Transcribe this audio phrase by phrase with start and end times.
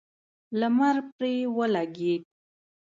[0.59, 2.23] لمر پرې ولګېد.